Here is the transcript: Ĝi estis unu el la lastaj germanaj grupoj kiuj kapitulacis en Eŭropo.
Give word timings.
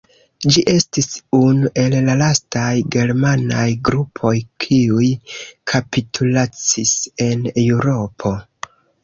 Ĝi 0.53 0.61
estis 0.71 1.09
unu 1.39 1.69
el 1.81 1.95
la 2.07 2.15
lastaj 2.21 2.71
germanaj 2.95 3.67
grupoj 3.91 4.33
kiuj 4.65 5.11
kapitulacis 5.75 6.97
en 7.29 7.47
Eŭropo. 7.67 8.35